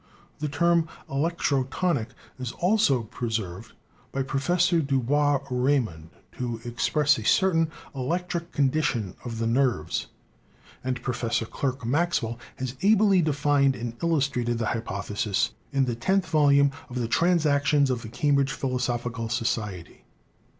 [0.39, 2.07] The term electrotonic
[2.39, 3.73] is also preserved
[4.11, 10.07] by Professor DuBois Reymond to express a certain electric condition of the nerves,
[10.83, 16.71] and Professor Clerk Maxwell has ably denned and illustrated the hypothesis in the tenth volume
[16.89, 20.03] of the 'Transactions of the Cambridge Philosophical Society.'